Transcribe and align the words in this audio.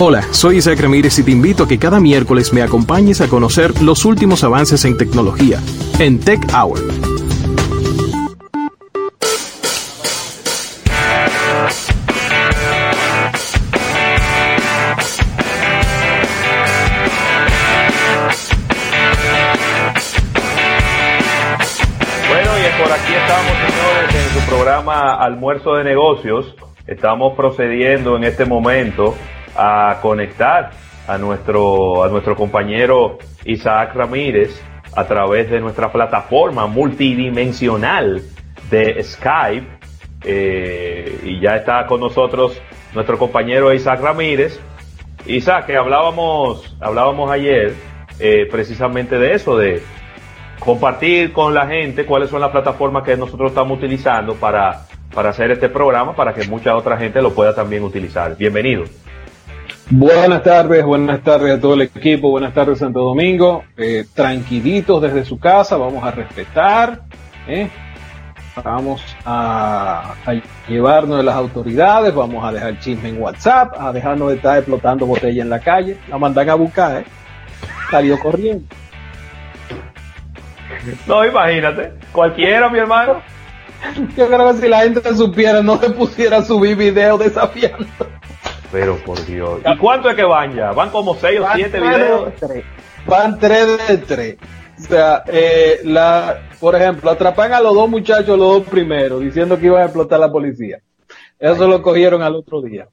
Hola, 0.00 0.24
soy 0.32 0.58
Isaac 0.58 0.80
Ramírez 0.80 1.18
y 1.18 1.22
te 1.22 1.30
invito 1.30 1.64
a 1.64 1.68
que 1.68 1.78
cada 1.78 2.00
miércoles 2.00 2.52
me 2.52 2.62
acompañes 2.62 3.20
a 3.20 3.28
conocer 3.28 3.80
los 3.82 4.04
últimos 4.04 4.42
avances 4.42 4.84
en 4.84 4.96
tecnología 4.96 5.60
en 5.98 6.18
Tech 6.18 6.40
Hour. 6.52 6.80
Almuerzo 25.24 25.74
de 25.74 25.84
Negocios. 25.84 26.54
Estamos 26.86 27.34
procediendo 27.34 28.14
en 28.16 28.24
este 28.24 28.44
momento 28.44 29.14
a 29.56 30.00
conectar 30.02 30.70
a 31.08 31.16
nuestro, 31.16 32.04
a 32.04 32.08
nuestro 32.08 32.36
compañero 32.36 33.18
Isaac 33.44 33.94
Ramírez 33.94 34.62
a 34.94 35.04
través 35.06 35.50
de 35.50 35.60
nuestra 35.60 35.90
plataforma 35.90 36.66
multidimensional 36.66 38.20
de 38.70 39.02
Skype. 39.02 39.66
Eh, 40.26 41.20
y 41.24 41.40
ya 41.40 41.56
está 41.56 41.86
con 41.86 42.00
nosotros 42.00 42.60
nuestro 42.94 43.18
compañero 43.18 43.72
Isaac 43.72 44.00
Ramírez. 44.00 44.60
Isaac, 45.26 45.66
que 45.66 45.76
hablábamos, 45.78 46.76
hablábamos 46.80 47.30
ayer 47.30 47.74
eh, 48.20 48.46
precisamente 48.50 49.18
de 49.18 49.32
eso, 49.32 49.56
de 49.56 49.82
compartir 50.58 51.32
con 51.32 51.54
la 51.54 51.66
gente 51.66 52.04
cuáles 52.04 52.28
son 52.28 52.42
las 52.42 52.50
plataformas 52.50 53.04
que 53.04 53.16
nosotros 53.16 53.52
estamos 53.52 53.78
utilizando 53.78 54.34
para, 54.34 54.86
para 55.14 55.30
hacer 55.30 55.50
este 55.50 55.68
programa, 55.68 56.14
para 56.14 56.34
que 56.34 56.46
mucha 56.48 56.76
otra 56.76 56.96
gente 56.96 57.22
lo 57.22 57.32
pueda 57.32 57.54
también 57.54 57.84
utilizar. 57.84 58.36
Bienvenido. 58.36 58.84
Buenas 59.90 60.42
tardes, 60.42 60.84
buenas 60.84 61.22
tardes 61.22 61.58
a 61.58 61.60
todo 61.60 61.74
el 61.74 61.82
equipo, 61.82 62.30
buenas 62.30 62.54
tardes 62.54 62.78
Santo 62.78 63.00
Domingo, 63.00 63.64
eh, 63.76 64.06
tranquilitos 64.14 65.00
desde 65.02 65.24
su 65.26 65.38
casa, 65.38 65.76
vamos 65.76 66.02
a 66.02 66.10
respetar, 66.10 67.02
¿eh? 67.46 67.68
vamos 68.62 69.04
a, 69.26 70.14
a, 70.24 70.32
llevarnos 70.68 71.18
de 71.18 71.22
las 71.22 71.34
autoridades, 71.34 72.14
vamos 72.14 72.42
a 72.44 72.52
dejar 72.52 72.78
chisme 72.78 73.10
en 73.10 73.20
WhatsApp, 73.20 73.74
a 73.78 73.92
dejarnos 73.92 74.30
de 74.30 74.36
estar 74.36 74.56
explotando 74.56 75.04
botella 75.04 75.42
en 75.42 75.50
la 75.50 75.60
calle, 75.60 75.98
la 76.08 76.16
mandan 76.16 76.48
a 76.48 76.54
buscar, 76.54 77.02
¿eh? 77.02 77.04
salió 77.90 78.18
corriendo. 78.18 78.64
No, 81.06 81.26
imagínate, 81.26 81.92
cualquiera, 82.10 82.70
mi 82.70 82.78
hermano. 82.78 83.20
Yo 84.16 84.26
creo 84.26 84.52
que 84.52 84.60
si 84.60 84.68
la 84.68 84.82
gente 84.82 85.14
supiera, 85.14 85.62
no 85.62 85.78
se 85.78 85.90
pusiera 85.90 86.38
a 86.38 86.44
subir 86.44 86.76
videos 86.76 87.18
desafiando. 87.18 87.86
Pero 88.72 88.96
por 89.04 89.24
Dios. 89.24 89.60
¿Y 89.64 89.76
cuánto 89.78 90.10
es 90.10 90.16
que 90.16 90.24
van 90.24 90.54
ya? 90.54 90.72
¿Van 90.72 90.90
como 90.90 91.14
6 91.14 91.40
o 91.40 91.46
7 91.54 91.80
videos? 91.80 92.32
Van 93.06 93.38
3 93.38 93.88
de 93.88 93.98
3. 93.98 94.36
O 94.76 94.82
sea, 94.82 95.22
eh, 95.28 95.80
la, 95.84 96.40
por 96.58 96.74
ejemplo, 96.74 97.10
atrapan 97.10 97.52
a 97.52 97.60
los 97.60 97.74
dos 97.74 97.88
muchachos, 97.88 98.36
los 98.36 98.38
dos 98.38 98.62
primeros, 98.64 99.20
diciendo 99.20 99.58
que 99.58 99.66
iban 99.66 99.82
a 99.82 99.84
explotar 99.84 100.18
la 100.18 100.32
policía. 100.32 100.80
Eso 101.38 101.64
Ay, 101.64 101.70
lo 101.70 101.82
cogieron 101.82 102.22
al 102.22 102.34
otro 102.34 102.60
día. 102.60 102.88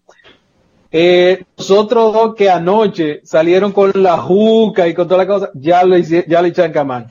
Eh, 0.91 1.43
los 1.57 1.71
otros 1.71 2.13
dos 2.13 2.35
que 2.35 2.49
anoche 2.49 3.21
salieron 3.23 3.71
con 3.71 3.91
la 3.95 4.17
juca 4.17 4.87
y 4.87 4.93
con 4.93 5.07
toda 5.07 5.23
la 5.23 5.27
cosa, 5.27 5.49
ya 5.53 5.83
lo 5.83 5.97
hicieron, 5.97 6.29
ya 6.29 6.41
le 6.41 6.49
echan 6.49 6.71
camán 6.71 7.07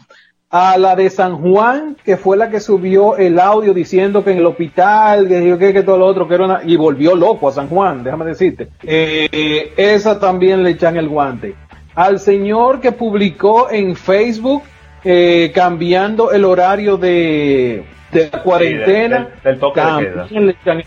a 0.51 0.77
la 0.79 0.97
de 0.97 1.09
San 1.11 1.37
Juan, 1.37 1.97
que 2.05 2.17
fue 2.17 2.37
la 2.37 2.51
que 2.51 2.59
subió 2.59 3.17
el 3.17 3.39
audio 3.39 3.73
diciendo 3.73 4.25
que 4.25 4.33
en 4.33 4.39
el 4.39 4.47
hospital, 4.47 5.29
que 5.29 5.83
todo 5.85 5.97
lo 5.97 6.07
otro, 6.07 6.27
que 6.27 6.35
era 6.35 6.45
una, 6.45 6.61
y 6.65 6.77
volvió 6.77 7.15
loco 7.15 7.49
a 7.49 7.53
San 7.53 7.69
Juan, 7.69 8.03
déjame 8.03 8.25
decirte. 8.25 8.69
Eh, 8.83 9.73
esa 9.77 10.19
también 10.19 10.65
le 10.65 10.71
echan 10.71 10.97
el 10.97 11.09
guante. 11.09 11.55
Al 11.95 12.19
señor 12.19 12.81
que 12.81 12.91
publicó 12.91 13.71
en 13.71 13.95
Facebook, 13.95 14.63
eh, 15.05 15.53
cambiando 15.55 16.33
el 16.33 16.45
horario 16.45 16.97
de, 16.97 17.85
de 18.13 18.29
la 18.33 18.43
cuarentena, 18.43 19.29
sí, 19.37 19.41
del, 19.45 19.53
del, 19.53 19.61
toque 19.61 19.81
de 19.81 19.99
queda. 19.99 20.27
Le 20.31 20.51
echan 20.51 20.83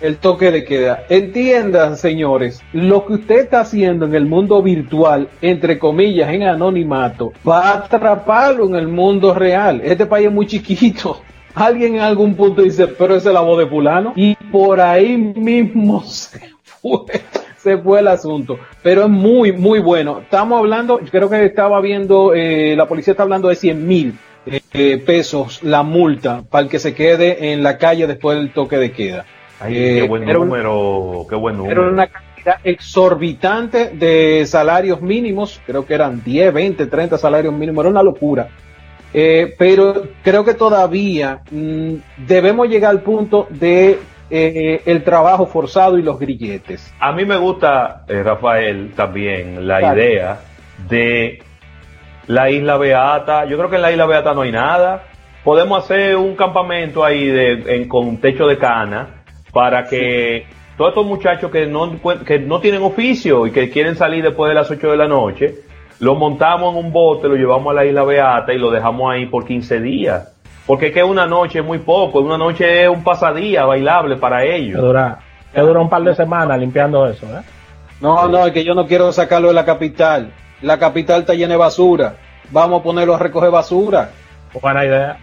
el 0.00 0.16
toque 0.18 0.50
de 0.50 0.64
queda. 0.64 1.04
Entiendan, 1.08 1.96
señores, 1.96 2.62
lo 2.72 3.04
que 3.06 3.14
usted 3.14 3.40
está 3.40 3.60
haciendo 3.60 4.06
en 4.06 4.14
el 4.14 4.26
mundo 4.26 4.62
virtual, 4.62 5.28
entre 5.42 5.78
comillas, 5.78 6.32
en 6.32 6.44
anonimato, 6.44 7.32
va 7.46 7.70
a 7.70 7.78
atraparlo 7.78 8.66
en 8.66 8.76
el 8.76 8.88
mundo 8.88 9.34
real. 9.34 9.80
Este 9.84 10.06
país 10.06 10.26
es 10.26 10.32
muy 10.32 10.46
chiquito. 10.46 11.20
Alguien 11.54 11.96
en 11.96 12.02
algún 12.02 12.34
punto 12.34 12.62
dice, 12.62 12.86
pero 12.86 13.16
esa 13.16 13.30
es 13.30 13.34
la 13.34 13.40
voz 13.40 13.58
de 13.58 13.66
fulano. 13.66 14.12
Y 14.14 14.34
por 14.52 14.80
ahí 14.80 15.16
mismo 15.16 16.02
se 16.06 16.40
fue, 16.62 17.20
se 17.56 17.78
fue 17.78 17.98
el 18.00 18.08
asunto. 18.08 18.58
Pero 18.82 19.02
es 19.02 19.08
muy, 19.08 19.50
muy 19.50 19.80
bueno. 19.80 20.20
Estamos 20.20 20.60
hablando, 20.60 21.00
creo 21.10 21.28
que 21.28 21.44
estaba 21.44 21.80
viendo, 21.80 22.32
eh, 22.34 22.76
la 22.76 22.86
policía 22.86 23.12
está 23.12 23.24
hablando 23.24 23.48
de 23.48 23.56
100 23.56 23.86
mil 23.86 24.14
eh, 24.72 25.02
pesos 25.04 25.62
la 25.62 25.82
multa 25.82 26.42
para 26.48 26.64
el 26.64 26.70
que 26.70 26.78
se 26.78 26.94
quede 26.94 27.52
en 27.52 27.62
la 27.62 27.78
calle 27.78 28.06
después 28.06 28.38
del 28.38 28.52
toque 28.52 28.76
de 28.76 28.92
queda. 28.92 29.24
Ay, 29.60 29.76
eh, 29.76 30.00
qué 30.02 30.08
buen 30.08 30.24
número, 30.24 31.20
un, 31.20 31.28
qué 31.28 31.34
buen 31.34 31.56
número. 31.56 31.82
Era 31.82 31.90
una 31.90 32.06
cantidad 32.06 32.56
exorbitante 32.64 33.90
de 33.90 34.44
salarios 34.46 35.00
mínimos, 35.00 35.60
creo 35.66 35.84
que 35.84 35.94
eran 35.94 36.22
10, 36.22 36.52
20, 36.52 36.86
30 36.86 37.18
salarios 37.18 37.52
mínimos, 37.52 37.82
era 37.82 37.90
una 37.90 38.02
locura. 38.02 38.48
Eh, 39.12 39.54
pero 39.58 40.08
creo 40.22 40.44
que 40.44 40.54
todavía 40.54 41.40
mmm, 41.50 41.94
debemos 42.26 42.68
llegar 42.68 42.90
al 42.90 43.00
punto 43.00 43.46
de 43.48 43.98
eh, 44.30 44.82
el 44.84 45.02
trabajo 45.02 45.46
forzado 45.46 45.98
y 45.98 46.02
los 46.02 46.18
grilletes. 46.18 46.92
A 47.00 47.12
mí 47.12 47.24
me 47.24 47.38
gusta, 47.38 48.04
eh, 48.06 48.22
Rafael, 48.22 48.92
también 48.94 49.66
la 49.66 49.78
claro. 49.78 49.98
idea 49.98 50.40
de 50.88 51.42
la 52.28 52.50
isla 52.50 52.76
Beata. 52.76 53.44
Yo 53.46 53.56
creo 53.56 53.68
que 53.68 53.76
en 53.76 53.82
la 53.82 53.90
isla 53.90 54.06
Beata 54.06 54.32
no 54.32 54.42
hay 54.42 54.52
nada. 54.52 55.04
Podemos 55.42 55.84
hacer 55.84 56.16
un 56.16 56.36
campamento 56.36 57.04
ahí 57.04 57.26
de, 57.26 57.74
en, 57.74 57.88
con 57.88 58.18
techo 58.18 58.46
de 58.46 58.58
cana 58.58 59.22
para 59.52 59.84
que 59.84 60.46
sí. 60.48 60.54
todos 60.76 60.90
estos 60.90 61.06
muchachos 61.06 61.50
que 61.50 61.66
no, 61.66 61.98
que 62.24 62.38
no 62.38 62.60
tienen 62.60 62.82
oficio 62.82 63.46
y 63.46 63.50
que 63.50 63.70
quieren 63.70 63.96
salir 63.96 64.22
después 64.22 64.50
de 64.50 64.54
las 64.54 64.70
8 64.70 64.90
de 64.90 64.96
la 64.96 65.08
noche, 65.08 65.54
lo 66.00 66.14
montamos 66.14 66.74
en 66.74 66.84
un 66.84 66.92
bote, 66.92 67.28
lo 67.28 67.34
llevamos 67.34 67.72
a 67.72 67.74
la 67.74 67.86
isla 67.86 68.04
Beata 68.04 68.52
y 68.52 68.58
lo 68.58 68.70
dejamos 68.70 69.10
ahí 69.10 69.26
por 69.26 69.46
15 69.46 69.80
días. 69.80 70.34
Porque 70.66 70.88
es 70.88 70.92
que 70.92 71.02
una 71.02 71.26
noche 71.26 71.60
es 71.60 71.64
muy 71.64 71.78
poco, 71.78 72.20
una 72.20 72.36
noche 72.36 72.82
es 72.84 72.90
un 72.90 73.02
pasadía 73.02 73.64
bailable 73.64 74.16
para 74.16 74.44
ellos. 74.44 74.78
Que 74.78 74.86
dura, 74.86 75.18
que 75.54 75.60
dura 75.62 75.80
un 75.80 75.88
par 75.88 76.02
de 76.02 76.14
semanas 76.14 76.58
limpiando 76.58 77.06
eso, 77.06 77.26
¿eh? 77.26 77.42
No, 78.02 78.28
no, 78.28 78.46
es 78.46 78.52
que 78.52 78.62
yo 78.62 78.74
no 78.74 78.86
quiero 78.86 79.10
sacarlo 79.10 79.48
de 79.48 79.54
la 79.54 79.64
capital. 79.64 80.30
La 80.62 80.78
capital 80.78 81.20
está 81.20 81.34
llena 81.34 81.54
de 81.54 81.58
basura. 81.58 82.16
Vamos 82.50 82.80
a 82.80 82.82
ponerlo 82.82 83.14
a 83.14 83.18
recoger 83.18 83.50
basura. 83.50 84.10
Buena 84.60 84.84
idea. 84.84 85.18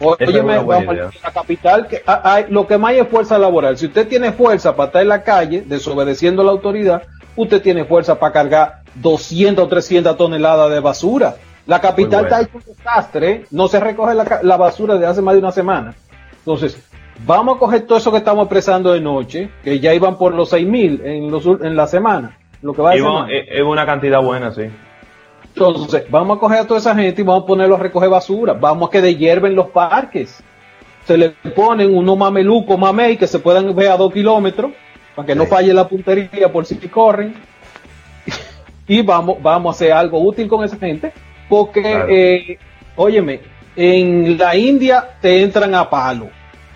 Oye, 0.00 0.40
vamos 0.40 0.74
a 0.74 0.92
la 0.94 1.32
capital, 1.32 1.86
que 1.86 2.02
hay, 2.06 2.46
lo 2.48 2.66
que 2.66 2.78
más 2.78 2.94
es 2.94 3.06
fuerza 3.06 3.38
laboral. 3.38 3.76
Si 3.76 3.86
usted 3.86 4.08
tiene 4.08 4.32
fuerza 4.32 4.74
para 4.74 4.86
estar 4.86 5.02
en 5.02 5.08
la 5.08 5.22
calle, 5.22 5.62
desobedeciendo 5.66 6.40
a 6.40 6.46
la 6.46 6.52
autoridad, 6.52 7.02
usted 7.36 7.60
tiene 7.60 7.84
fuerza 7.84 8.18
para 8.18 8.32
cargar 8.32 8.82
200 8.94 9.62
o 9.62 9.68
300 9.68 10.16
toneladas 10.16 10.70
de 10.70 10.80
basura. 10.80 11.36
La 11.66 11.80
capital 11.80 12.22
bueno. 12.22 12.36
está 12.36 12.40
hecho 12.40 12.56
un 12.66 12.74
desastre, 12.74 13.44
no 13.50 13.68
se 13.68 13.78
recoge 13.78 14.14
la, 14.14 14.40
la, 14.42 14.56
basura 14.56 14.94
desde 14.94 15.06
hace 15.06 15.22
más 15.22 15.34
de 15.34 15.40
una 15.40 15.52
semana. 15.52 15.94
Entonces, 16.38 16.78
vamos 17.26 17.56
a 17.56 17.58
coger 17.58 17.82
todo 17.82 17.98
eso 17.98 18.10
que 18.10 18.18
estamos 18.18 18.44
expresando 18.44 18.92
de 18.92 19.00
noche, 19.00 19.50
que 19.62 19.78
ya 19.80 19.92
iban 19.92 20.16
por 20.16 20.34
los 20.34 20.48
6 20.48 20.66
mil 20.66 21.02
en, 21.04 21.30
los, 21.30 21.44
en 21.44 21.76
la 21.76 21.86
semana. 21.86 22.38
Lo 22.62 22.74
que 22.74 22.82
va 22.82 22.92
a 22.92 23.30
es, 23.30 23.46
es 23.48 23.62
una 23.62 23.86
cantidad 23.86 24.22
buena, 24.22 24.52
sí. 24.52 24.64
Entonces, 25.54 26.04
vamos 26.10 26.36
a 26.36 26.40
coger 26.40 26.58
a 26.60 26.66
toda 26.66 26.78
esa 26.78 26.94
gente 26.94 27.22
y 27.22 27.24
vamos 27.24 27.44
a 27.44 27.46
ponerlos 27.46 27.78
a 27.78 27.82
recoger 27.82 28.08
basura. 28.08 28.52
Vamos 28.52 28.88
a 28.88 28.92
que 28.92 29.00
dehierven 29.00 29.54
los 29.54 29.68
parques. 29.68 30.42
Se 31.04 31.16
le 31.16 31.30
ponen 31.30 31.96
unos 31.96 32.16
mamelucos, 32.16 32.78
mamey, 32.78 33.16
que 33.16 33.26
se 33.26 33.38
puedan 33.38 33.74
ver 33.74 33.88
a 33.88 33.96
dos 33.96 34.12
kilómetros, 34.12 34.72
para 35.14 35.26
que 35.26 35.32
sí. 35.32 35.38
no 35.38 35.46
falle 35.46 35.74
la 35.74 35.88
puntería 35.88 36.52
por 36.52 36.66
si 36.66 36.76
corren. 36.76 37.34
y 38.86 39.02
vamos, 39.02 39.42
vamos 39.42 39.74
a 39.74 39.76
hacer 39.76 39.92
algo 39.92 40.20
útil 40.20 40.46
con 40.46 40.64
esa 40.64 40.76
gente. 40.76 41.12
Porque, 41.48 41.82
claro. 41.82 42.06
eh, 42.08 42.58
óyeme, 42.96 43.40
en 43.74 44.38
la 44.38 44.54
India 44.54 45.16
te 45.20 45.42
entran 45.42 45.74
a 45.74 45.88
palo 45.88 46.28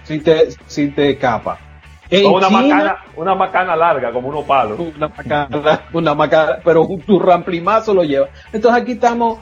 si 0.05 0.19
te, 0.21 0.49
si 0.67 0.89
te 0.89 1.11
escapa. 1.11 1.59
En 2.11 2.27
una, 2.27 2.49
China, 2.49 2.61
macana, 2.61 2.97
una 3.17 3.35
macana 3.35 3.77
larga, 3.77 4.13
como 4.13 4.29
unos 4.29 4.45
palos. 4.45 4.79
Una 4.79 5.09
macana, 5.09 5.81
una 5.93 6.15
macana, 6.15 6.59
pero 6.63 6.87
tu 7.07 7.19
ramplimazo 7.19 7.95
lo 7.95 8.05
lleva. 8.05 8.29
Entonces 8.53 8.83
aquí 8.83 8.93
estamos 8.93 9.39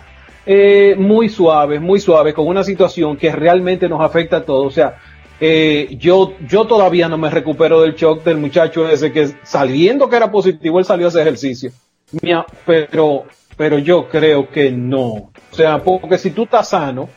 eh, 0.46 0.94
muy 0.98 1.28
suaves, 1.28 1.80
muy 1.80 2.00
suaves, 2.00 2.34
con 2.34 2.46
una 2.46 2.62
situación 2.62 3.16
que 3.16 3.32
realmente 3.32 3.88
nos 3.88 4.00
afecta 4.00 4.38
a 4.38 4.44
todos. 4.44 4.66
O 4.66 4.70
sea, 4.70 4.96
eh, 5.40 5.96
yo, 5.98 6.34
yo 6.46 6.66
todavía 6.66 7.08
no 7.08 7.18
me 7.18 7.30
recupero 7.30 7.80
del 7.80 7.94
shock 7.94 8.22
del 8.22 8.38
muchacho 8.38 8.88
ese 8.88 9.12
que 9.12 9.28
saliendo 9.42 10.08
que 10.08 10.16
era 10.16 10.30
positivo, 10.30 10.78
él 10.78 10.84
salió 10.84 11.06
a 11.06 11.08
hacer 11.08 11.22
ejercicio. 11.22 11.72
Mira, 12.20 12.46
pero, 12.64 13.24
pero 13.56 13.78
yo 13.78 14.08
creo 14.08 14.48
que 14.48 14.70
no. 14.70 15.08
O 15.08 15.54
sea, 15.54 15.82
porque 15.82 16.18
si 16.18 16.30
tú 16.30 16.44
estás 16.44 16.68
sano, 16.68 17.08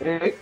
eh, 0.00 0.36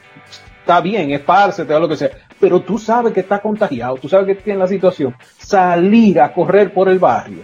está 0.61 0.81
bien, 0.81 1.13
esparce, 1.13 1.65
te 1.65 1.73
da 1.73 1.81
lo 1.81 1.89
que 1.89 1.97
sea 1.97 2.11
pero 2.41 2.61
tú 2.61 2.79
sabes 2.79 3.13
que 3.13 3.21
está 3.21 3.39
contagiado, 3.41 3.97
tú 3.97 4.09
sabes 4.09 4.27
que 4.27 4.35
tiene 4.43 4.59
la 4.59 4.67
situación, 4.67 5.15
salir 5.39 6.21
a 6.21 6.33
correr 6.33 6.73
por 6.73 6.89
el 6.89 6.99
barrio. 6.99 7.43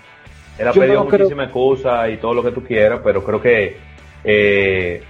Él 0.58 0.68
ha 0.68 0.72
Yo 0.72 0.80
pedido 0.80 1.00
no 1.04 1.06
creo- 1.08 1.18
muchísimas 1.26 1.46
excusas 1.46 2.10
y 2.10 2.16
todo 2.16 2.32
lo 2.34 2.42
que 2.42 2.50
tú 2.52 2.62
quieras, 2.64 3.00
pero 3.04 3.22
creo 3.22 3.40
que 3.42 3.76
eh, 4.24 5.02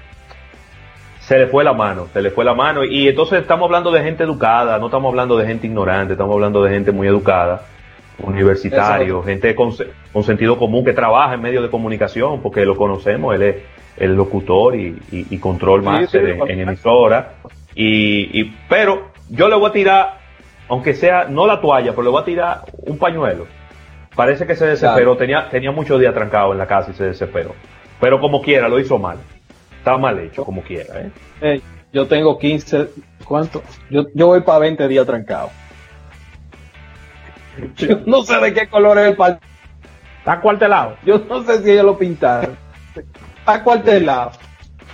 se 1.21 1.39
le 1.39 1.47
fue 1.47 1.65
la 1.65 1.73
mano, 1.73 2.07
se 2.13 2.21
le 2.21 2.31
fue 2.31 2.45
la 2.45 2.55
mano. 2.55 2.85
Y 2.85 3.09
entonces 3.09 3.41
estamos 3.41 3.67
hablando 3.67 3.91
de 3.91 4.03
gente 4.03 4.25
educada, 4.25 4.79
no 4.79 4.87
estamos 4.87 5.09
hablando 5.11 5.37
de 5.37 5.47
gente 5.47 5.67
ignorante, 5.67 6.13
estamos 6.15 6.35
hablando 6.35 6.63
de 6.63 6.71
gente 6.71 6.93
muy 6.93 7.07
educada, 7.09 7.63
universitario, 8.23 9.23
gente 9.23 9.55
con, 9.55 9.73
se- 9.73 9.89
con 10.13 10.23
sentido 10.25 10.59
común 10.59 10.85
que 10.85 10.93
trabaja 10.93 11.35
en 11.35 11.43
medios 11.43 11.63
de 11.63 11.71
comunicación, 11.71 12.41
porque 12.43 12.65
lo 12.65 12.77
conocemos, 12.77 13.35
él 13.35 13.43
es 13.43 13.57
el 13.97 14.15
locutor 14.15 14.75
y, 14.77 14.99
y- 15.11 15.27
y 15.31 15.39
control 15.39 15.81
Sí, 15.81 15.87
máster 15.87 16.25
sí, 16.35 16.41
en, 16.43 16.51
en 16.61 16.69
emisora. 16.69 17.33
Y, 17.75 18.41
y- 18.41 18.55
pero 18.69 19.09
yo 19.29 19.49
le 19.49 19.57
voy 19.57 19.71
a 19.71 19.73
tirar, 19.73 20.19
aunque 20.69 20.95
sea 20.95 21.25
no 21.25 21.47
la 21.47 21.61
toalla, 21.61 21.91
pero 21.91 22.03
le 22.03 22.11
voy 22.11 22.23
a 22.23 22.25
tirar 22.25 22.61
un 22.87 22.99
pañuelo. 22.99 23.47
Parece 24.15 24.47
que 24.47 24.57
se 24.57 24.67
desesperó, 24.67 25.17
tenía, 25.17 25.49
tenía 25.51 25.73
muchos 25.73 26.01
días 26.01 26.15
trancado 26.15 26.53
en 26.53 26.59
la 26.59 26.67
casa 26.67 26.91
y 26.91 26.95
se 26.95 27.05
desesperó. 27.05 27.55
Pero 28.01 28.21
como 28.21 28.41
quiera, 28.41 28.69
lo 28.69 28.79
hizo 28.81 28.99
mal. 28.99 29.19
Está 29.79 29.99
mal 29.99 30.19
hecho, 30.19 30.45
como 30.45 30.63
quiera, 30.63 31.11
¿eh? 31.41 31.61
Yo 31.93 32.07
tengo 32.07 32.39
15, 32.39 32.89
¿cuánto? 33.25 33.63
Yo, 33.91 34.07
yo 34.15 34.27
voy 34.27 34.41
para 34.41 34.61
20 34.61 34.89
días 34.89 35.07
trancado. 35.07 35.51
Yo 37.77 38.01
no 38.05 38.23
sé 38.23 38.39
de 38.39 38.53
qué 38.53 38.69
color 38.69 38.99
es 38.99 39.09
el 39.09 39.17
par. 39.17 39.39
Está 40.19 40.41
cuartelado. 40.41 40.97
Yo 41.05 41.19
no 41.29 41.43
sé 41.45 41.63
si 41.63 41.71
ellos 41.71 41.85
lo 41.85 41.97
pintaron. 41.99 42.57
Está 43.39 43.63
cuartelado. 43.63 44.33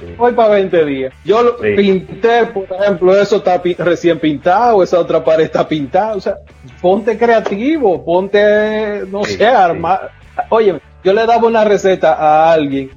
Sí. 0.06 0.14
Voy 0.18 0.32
para 0.32 0.48
20 0.54 0.84
días. 0.84 1.14
Yo 1.24 1.42
lo 1.42 1.58
Sí. 1.62 1.74
pinté, 1.76 2.46
por 2.46 2.66
ejemplo, 2.80 3.14
eso 3.20 3.36
está 3.36 3.62
pi- 3.62 3.74
recién 3.78 4.18
pintado, 4.18 4.82
esa 4.82 4.98
otra 4.98 5.22
pared 5.22 5.44
está 5.44 5.66
pintada. 5.68 6.16
O 6.16 6.20
sea, 6.20 6.36
ponte 6.80 7.16
creativo, 7.16 8.04
ponte, 8.04 9.04
no 9.08 9.22
Sí, 9.24 9.34
sé, 9.34 9.46
armar. 9.46 10.10
Oye, 10.48 10.80
yo 11.04 11.12
le 11.12 11.24
daba 11.26 11.46
una 11.46 11.62
receta 11.64 12.14
a 12.14 12.52
alguien. 12.52 12.90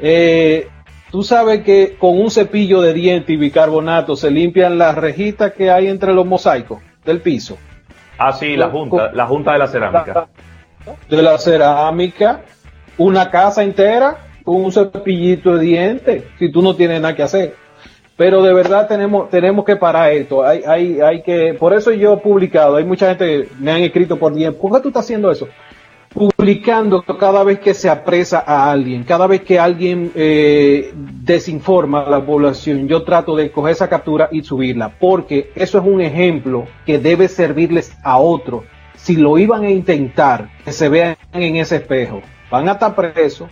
Eh, 0.00 0.68
Tú 1.10 1.22
sabes 1.22 1.62
que 1.62 1.94
con 1.96 2.18
un 2.20 2.28
cepillo 2.28 2.80
de 2.80 2.92
diente 2.92 3.32
y 3.34 3.36
bicarbonato 3.36 4.16
se 4.16 4.32
limpian 4.32 4.78
las 4.78 4.96
rejitas 4.96 5.52
que 5.52 5.70
hay 5.70 5.86
entre 5.86 6.12
los 6.12 6.26
mosaicos 6.26 6.80
del 7.04 7.20
piso. 7.20 7.56
Ah, 8.18 8.32
sí, 8.32 8.56
la 8.56 8.68
junta, 8.68 9.12
la 9.12 9.24
junta 9.24 9.52
de 9.52 9.58
la 9.60 9.68
cerámica. 9.68 10.26
De 11.08 11.22
la 11.22 11.38
cerámica, 11.38 12.40
una 12.98 13.30
casa 13.30 13.62
entera 13.62 14.16
con 14.44 14.56
un 14.56 14.72
cepillito 14.72 15.56
de 15.56 15.64
diente, 15.64 16.24
si 16.38 16.50
tú 16.50 16.62
no 16.62 16.76
tienes 16.76 17.00
nada 17.00 17.16
que 17.16 17.22
hacer. 17.22 17.54
Pero 18.16 18.42
de 18.42 18.52
verdad 18.52 18.86
tenemos, 18.86 19.28
tenemos 19.30 19.64
que 19.64 19.74
parar 19.74 20.12
esto. 20.12 20.44
Hay, 20.46 20.62
hay, 20.66 21.00
hay 21.00 21.22
que, 21.22 21.54
por 21.54 21.72
eso 21.72 21.90
yo 21.90 22.14
he 22.14 22.16
publicado, 22.18 22.76
hay 22.76 22.84
mucha 22.84 23.08
gente 23.08 23.26
que 23.26 23.48
me 23.58 23.72
han 23.72 23.82
escrito 23.82 24.18
por 24.18 24.34
DM, 24.34 24.54
¿por 24.54 24.72
qué 24.72 24.80
tú 24.80 24.88
estás 24.88 25.04
haciendo 25.04 25.32
eso? 25.32 25.48
Publicando 26.12 27.02
cada 27.02 27.42
vez 27.42 27.58
que 27.58 27.74
se 27.74 27.88
apresa 27.88 28.44
a 28.46 28.70
alguien, 28.70 29.02
cada 29.02 29.26
vez 29.26 29.40
que 29.40 29.58
alguien 29.58 30.12
eh, 30.14 30.92
desinforma 30.94 32.02
a 32.02 32.10
la 32.10 32.24
población, 32.24 32.86
yo 32.86 33.02
trato 33.02 33.34
de 33.34 33.50
coger 33.50 33.72
esa 33.72 33.88
captura 33.88 34.28
y 34.30 34.44
subirla, 34.44 34.90
porque 34.90 35.50
eso 35.56 35.78
es 35.78 35.84
un 35.84 36.00
ejemplo 36.00 36.66
que 36.86 37.00
debe 37.00 37.26
servirles 37.26 37.96
a 38.04 38.18
otros. 38.18 38.62
Si 38.94 39.16
lo 39.16 39.38
iban 39.38 39.64
a 39.64 39.70
intentar, 39.70 40.50
que 40.64 40.70
se 40.70 40.88
vean 40.88 41.16
en 41.32 41.56
ese 41.56 41.76
espejo, 41.76 42.22
van 42.48 42.68
a 42.68 42.72
estar 42.72 42.94
presos, 42.94 43.48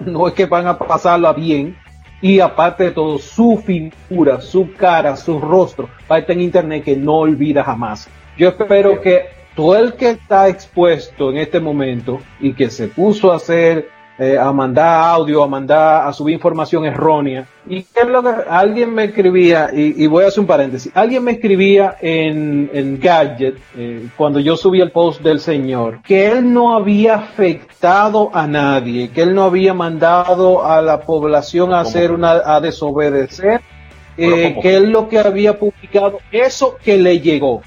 no 0.00 0.28
es 0.28 0.34
que 0.34 0.46
van 0.46 0.66
a 0.66 0.78
pasarla 0.78 1.32
bien, 1.32 1.76
y 2.20 2.38
aparte 2.38 2.84
de 2.84 2.90
todo, 2.92 3.18
su 3.18 3.58
figura, 3.58 4.40
su 4.40 4.72
cara, 4.74 5.16
su 5.16 5.40
rostro 5.40 5.88
va 6.10 6.16
a 6.16 6.18
estar 6.20 6.36
en 6.36 6.42
internet 6.42 6.84
que 6.84 6.96
no 6.96 7.16
olvida 7.16 7.64
jamás. 7.64 8.08
Yo 8.38 8.48
espero 8.48 9.00
que 9.00 9.26
todo 9.56 9.76
el 9.76 9.94
que 9.94 10.10
está 10.10 10.48
expuesto 10.48 11.30
en 11.30 11.38
este 11.38 11.58
momento 11.58 12.20
y 12.40 12.54
que 12.54 12.70
se 12.70 12.86
puso 12.86 13.32
a 13.32 13.36
hacer, 13.36 13.88
eh, 14.18 14.38
a 14.38 14.52
mandar 14.52 15.10
audio, 15.10 15.42
a 15.42 15.46
mandar, 15.46 16.06
a 16.06 16.12
subir 16.12 16.34
información 16.34 16.84
errónea, 16.84 17.46
y 17.68 17.78
es 17.78 18.08
lo 18.08 18.22
que 18.22 18.30
alguien 18.48 18.94
me 18.94 19.04
escribía, 19.04 19.70
y, 19.72 20.04
y 20.04 20.06
voy 20.06 20.24
a 20.24 20.28
hacer 20.28 20.40
un 20.40 20.46
paréntesis, 20.46 20.92
alguien 20.94 21.24
me 21.24 21.32
escribía 21.32 21.96
en, 22.00 22.70
en 22.72 23.00
Gadget, 23.00 23.56
eh, 23.76 24.06
cuando 24.16 24.40
yo 24.40 24.56
subí 24.56 24.80
el 24.80 24.90
post 24.90 25.22
del 25.22 25.40
señor, 25.40 26.02
que 26.02 26.30
él 26.30 26.52
no 26.52 26.74
había 26.74 27.14
afectado 27.16 28.30
a 28.34 28.46
nadie, 28.46 29.10
que 29.10 29.22
él 29.22 29.34
no 29.34 29.44
había 29.44 29.74
mandado 29.74 30.64
a 30.64 30.82
la 30.82 31.00
población 31.00 31.72
a 31.72 31.80
hacer 31.80 32.12
una, 32.12 32.32
a 32.44 32.60
desobedecer, 32.60 33.60
eh, 34.16 34.52
¿cómo 34.52 34.62
que 34.62 34.68
que? 34.68 34.76
él 34.76 34.90
lo 34.90 35.08
que 35.08 35.18
había 35.18 35.58
publicado, 35.58 36.18
eso 36.30 36.76
que 36.82 36.98
le 36.98 37.20
llegó. 37.20 37.62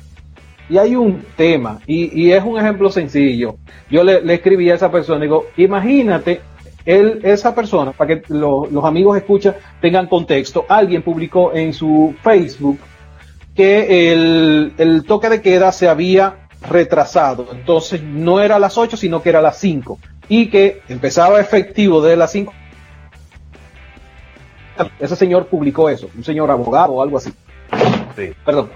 Y 0.69 0.77
hay 0.77 0.95
un 0.95 1.23
tema, 1.35 1.79
y, 1.85 2.23
y 2.23 2.31
es 2.31 2.43
un 2.43 2.57
ejemplo 2.59 2.89
sencillo. 2.89 3.57
Yo 3.89 4.03
le, 4.03 4.21
le 4.21 4.33
escribí 4.35 4.69
a 4.71 4.75
esa 4.75 4.91
persona, 4.91 5.21
digo, 5.21 5.45
imagínate, 5.57 6.41
él, 6.85 7.19
esa 7.23 7.53
persona, 7.53 7.91
para 7.91 8.15
que 8.21 8.23
lo- 8.33 8.67
los 8.71 8.83
amigos 8.83 9.15
escuchan, 9.17 9.55
tengan 9.79 10.07
contexto, 10.07 10.65
alguien 10.67 11.03
publicó 11.03 11.53
en 11.53 11.71
su 11.73 12.15
Facebook 12.23 12.79
que 13.55 14.11
el, 14.11 14.73
el 14.77 15.03
toque 15.03 15.29
de 15.29 15.41
queda 15.41 15.71
se 15.71 15.87
había 15.87 16.47
retrasado. 16.69 17.47
Entonces 17.51 18.01
no 18.01 18.41
era 18.41 18.55
a 18.55 18.59
las 18.59 18.77
8, 18.77 18.97
sino 18.97 19.21
que 19.21 19.29
era 19.29 19.39
a 19.39 19.43
las 19.43 19.59
5. 19.59 19.99
Y 20.29 20.47
que 20.47 20.81
empezaba 20.89 21.39
efectivo 21.39 22.01
de 22.01 22.17
las 22.17 22.31
5. 22.31 22.51
Ese 24.99 25.15
señor 25.15 25.45
publicó 25.47 25.89
eso, 25.89 26.09
un 26.17 26.23
señor 26.23 26.51
abogado 26.51 26.93
o 26.93 27.01
algo 27.03 27.17
así. 27.17 27.31
Sí. 28.15 28.31
Perdón. 28.45 28.69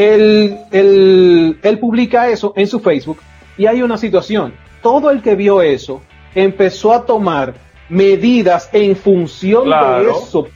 Él, 0.00 0.58
él, 0.70 1.58
él 1.62 1.78
publica 1.78 2.28
eso 2.28 2.52
en 2.56 2.66
su 2.66 2.80
Facebook 2.80 3.18
y 3.58 3.66
hay 3.66 3.82
una 3.82 3.98
situación. 3.98 4.54
Todo 4.82 5.10
el 5.10 5.20
que 5.20 5.34
vio 5.34 5.60
eso 5.60 6.00
empezó 6.34 6.92
a 6.94 7.04
tomar 7.04 7.54
medidas 7.88 8.70
en 8.72 8.96
función 8.96 9.64
Claro. 9.64 10.04
de 10.04 10.10
eso. 10.10 10.48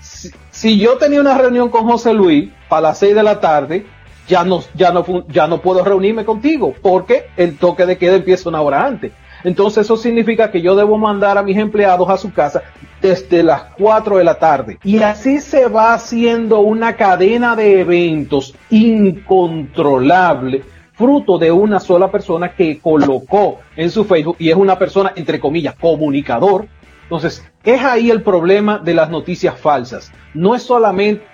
Si, 0.00 0.30
si 0.50 0.78
yo 0.78 0.96
tenía 0.98 1.20
una 1.20 1.36
reunión 1.38 1.68
con 1.70 1.84
José 1.84 2.12
Luis 2.12 2.50
para 2.68 2.88
las 2.88 2.98
6 2.98 3.14
de 3.14 3.22
la 3.22 3.40
tarde, 3.40 3.86
ya 4.28 4.44
no, 4.44 4.62
ya 4.74 4.92
no, 4.92 5.04
ya 5.28 5.46
no 5.46 5.60
puedo 5.60 5.84
reunirme 5.84 6.24
contigo 6.24 6.74
porque 6.82 7.26
el 7.36 7.56
toque 7.56 7.86
de 7.86 7.98
queda 7.98 8.16
empieza 8.16 8.48
una 8.48 8.60
hora 8.60 8.84
antes. 8.84 9.12
Entonces 9.44 9.84
eso 9.84 9.96
significa 9.96 10.50
que 10.50 10.62
yo 10.62 10.74
debo 10.76 10.98
mandar 10.98 11.38
a 11.38 11.42
mis 11.42 11.56
empleados 11.56 12.08
a 12.08 12.16
su 12.16 12.32
casa 12.32 12.62
desde 13.00 13.42
las 13.42 13.64
4 13.78 14.18
de 14.18 14.24
la 14.24 14.38
tarde. 14.38 14.78
Y 14.84 14.98
así 14.98 15.40
se 15.40 15.66
va 15.68 15.94
haciendo 15.94 16.60
una 16.60 16.96
cadena 16.96 17.56
de 17.56 17.80
eventos 17.80 18.54
incontrolable, 18.70 20.62
fruto 20.92 21.38
de 21.38 21.50
una 21.50 21.80
sola 21.80 22.10
persona 22.10 22.54
que 22.54 22.78
colocó 22.78 23.60
en 23.76 23.90
su 23.90 24.04
Facebook 24.04 24.36
y 24.38 24.50
es 24.50 24.56
una 24.56 24.78
persona, 24.78 25.12
entre 25.16 25.40
comillas, 25.40 25.74
comunicador. 25.74 26.66
Entonces, 27.02 27.44
es 27.64 27.82
ahí 27.82 28.10
el 28.10 28.22
problema 28.22 28.78
de 28.78 28.94
las 28.94 29.10
noticias 29.10 29.58
falsas. 29.58 30.12
No 30.34 30.54
es 30.54 30.62
solamente 30.62 31.32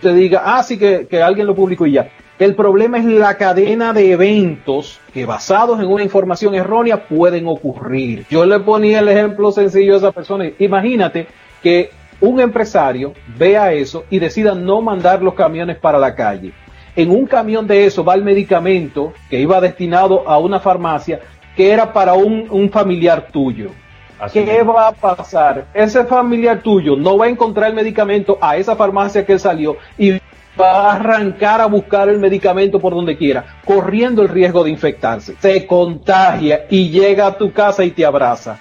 te 0.00 0.12
diga, 0.12 0.42
ah, 0.44 0.62
sí 0.62 0.78
que, 0.78 1.06
que 1.08 1.22
alguien 1.22 1.46
lo 1.46 1.54
publicó 1.54 1.86
y 1.86 1.92
ya. 1.92 2.10
El 2.42 2.56
problema 2.56 2.98
es 2.98 3.04
la 3.04 3.36
cadena 3.36 3.92
de 3.92 4.10
eventos 4.10 4.98
que 5.14 5.24
basados 5.24 5.78
en 5.78 5.86
una 5.86 6.02
información 6.02 6.56
errónea 6.56 7.06
pueden 7.06 7.46
ocurrir. 7.46 8.26
Yo 8.28 8.44
le 8.44 8.58
ponía 8.58 8.98
el 8.98 9.08
ejemplo 9.08 9.52
sencillo 9.52 9.94
a 9.94 9.98
esa 9.98 10.10
persona. 10.10 10.50
Imagínate 10.58 11.28
que 11.62 11.90
un 12.20 12.40
empresario 12.40 13.12
vea 13.38 13.72
eso 13.72 14.06
y 14.10 14.18
decida 14.18 14.56
no 14.56 14.82
mandar 14.82 15.22
los 15.22 15.34
camiones 15.34 15.76
para 15.76 16.00
la 16.00 16.16
calle. 16.16 16.52
En 16.96 17.12
un 17.12 17.26
camión 17.26 17.64
de 17.68 17.86
eso 17.86 18.02
va 18.02 18.14
el 18.14 18.24
medicamento 18.24 19.12
que 19.30 19.38
iba 19.38 19.60
destinado 19.60 20.28
a 20.28 20.38
una 20.38 20.58
farmacia 20.58 21.20
que 21.56 21.70
era 21.70 21.92
para 21.92 22.14
un, 22.14 22.48
un 22.50 22.68
familiar 22.70 23.28
tuyo. 23.30 23.70
Así 24.18 24.44
¿Qué 24.44 24.64
va 24.64 24.88
a 24.88 24.92
pasar? 24.92 25.66
Ese 25.72 26.04
familiar 26.06 26.60
tuyo 26.60 26.96
no 26.96 27.18
va 27.18 27.26
a 27.26 27.28
encontrar 27.28 27.70
el 27.70 27.76
medicamento 27.76 28.36
a 28.40 28.56
esa 28.56 28.74
farmacia 28.74 29.24
que 29.24 29.34
él 29.34 29.40
salió 29.40 29.76
y 29.96 30.21
va 30.62 30.90
a 30.92 30.94
arrancar 30.96 31.60
a 31.60 31.66
buscar 31.66 32.08
el 32.08 32.18
medicamento 32.18 32.78
por 32.78 32.94
donde 32.94 33.16
quiera, 33.16 33.44
corriendo 33.64 34.22
el 34.22 34.28
riesgo 34.28 34.62
de 34.64 34.70
infectarse. 34.70 35.34
Se 35.40 35.66
contagia 35.66 36.66
y 36.70 36.90
llega 36.90 37.26
a 37.26 37.36
tu 37.36 37.52
casa 37.52 37.84
y 37.84 37.90
te 37.90 38.06
abraza. 38.06 38.58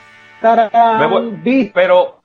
Pero, 1.74 2.22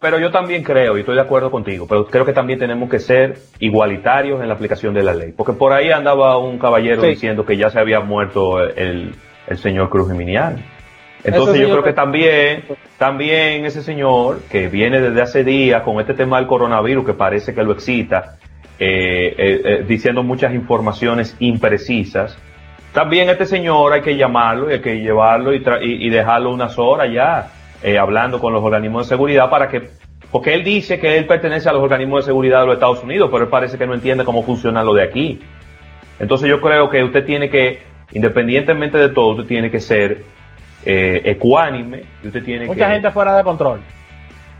pero 0.00 0.18
yo 0.18 0.30
también 0.30 0.62
creo, 0.62 0.96
y 0.96 1.00
estoy 1.00 1.14
de 1.16 1.20
acuerdo 1.20 1.50
contigo, 1.50 1.86
pero 1.88 2.06
creo 2.06 2.24
que 2.24 2.32
también 2.32 2.58
tenemos 2.58 2.88
que 2.88 2.98
ser 2.98 3.36
igualitarios 3.58 4.40
en 4.40 4.48
la 4.48 4.54
aplicación 4.54 4.94
de 4.94 5.02
la 5.02 5.12
ley. 5.14 5.32
Porque 5.36 5.52
por 5.52 5.72
ahí 5.72 5.90
andaba 5.90 6.38
un 6.38 6.58
caballero 6.58 7.02
Sí. 7.02 7.08
diciendo 7.08 7.44
que 7.44 7.56
ya 7.56 7.70
se 7.70 7.78
había 7.78 8.00
muerto 8.00 8.60
el, 8.62 9.14
el 9.46 9.58
señor 9.58 9.90
Cruz 9.90 10.08
Geminiano. 10.08 10.58
Entonces 11.24 11.60
yo 11.60 11.70
creo 11.70 11.82
que 11.82 11.92
también, 11.92 12.64
también 12.98 13.64
ese 13.66 13.82
señor 13.82 14.42
que 14.50 14.68
viene 14.68 15.00
desde 15.00 15.22
hace 15.22 15.42
días 15.44 15.82
con 15.82 15.98
este 15.98 16.14
tema 16.14 16.36
del 16.38 16.46
coronavirus 16.46 17.04
que 17.04 17.14
parece 17.14 17.52
que 17.52 17.64
lo 17.64 17.72
excita, 17.72 18.36
eh, 18.78 19.34
eh, 19.38 19.60
eh, 19.64 19.84
diciendo 19.86 20.22
muchas 20.22 20.54
informaciones 20.54 21.36
imprecisas, 21.40 22.36
también 22.92 23.28
este 23.28 23.46
señor 23.46 23.92
hay 23.92 24.00
que 24.02 24.16
llamarlo 24.16 24.70
y 24.70 24.74
hay 24.74 24.80
que 24.80 25.00
llevarlo 25.00 25.52
y, 25.54 25.60
tra- 25.62 25.80
y- 25.82 26.06
y 26.06 26.10
dejarlo 26.10 26.50
unas 26.50 26.78
horas 26.78 27.12
ya 27.12 27.48
eh, 27.82 27.98
hablando 27.98 28.40
con 28.40 28.52
los 28.52 28.62
organismos 28.64 29.06
de 29.06 29.14
seguridad 29.14 29.50
para 29.50 29.68
que 29.68 29.90
Porque 30.32 30.54
él 30.54 30.64
dice 30.64 30.98
que 30.98 31.16
él 31.18 31.26
pertenece 31.26 31.68
a 31.68 31.72
los 31.72 31.82
organismos 31.82 32.24
de 32.24 32.30
seguridad 32.30 32.60
de 32.60 32.66
los 32.66 32.74
Estados 32.74 33.02
Unidos, 33.02 33.28
pero 33.30 33.44
él 33.44 33.50
parece 33.50 33.76
que 33.78 33.86
no 33.86 33.94
entiende 33.94 34.24
cómo 34.24 34.42
funciona 34.42 34.82
lo 34.82 34.92
de 34.94 35.02
aquí. 35.04 35.40
Entonces 36.18 36.48
yo 36.48 36.60
creo 36.60 36.88
que 36.90 37.04
usted 37.04 37.24
tiene 37.24 37.48
que, 37.50 37.82
independientemente 38.12 38.98
de 38.98 39.10
todo, 39.10 39.28
usted 39.34 39.44
tiene 39.46 39.70
que 39.70 39.78
ser 39.80 40.22
eh, 40.84 41.20
ecuánime. 41.24 42.04
Y 42.24 42.28
usted 42.28 42.42
tiene 42.44 42.66
Mucha 42.66 42.90
gente 42.90 43.10
fuera 43.10 43.36
de 43.36 43.44
control. 43.44 43.80